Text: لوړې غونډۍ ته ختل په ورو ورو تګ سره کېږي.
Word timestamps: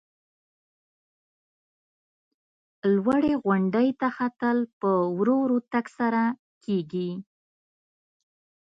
لوړې 2.95 3.33
غونډۍ 3.43 3.89
ته 3.99 4.07
ختل 4.17 4.57
په 4.79 4.89
ورو 5.17 5.35
ورو 5.43 5.59
تګ 5.71 5.85
سره 5.97 6.23
کېږي. 6.65 7.09